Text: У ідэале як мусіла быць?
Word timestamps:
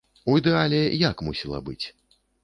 У 0.31 0.35
ідэале 0.39 0.79
як 1.01 1.21
мусіла 1.27 1.59
быць? 1.67 1.85